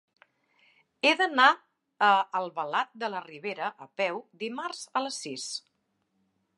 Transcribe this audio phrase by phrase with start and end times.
[1.07, 1.49] He d'anar
[2.07, 2.09] a
[2.41, 5.49] Albalat de la Ribera a peu dimarts a les sis.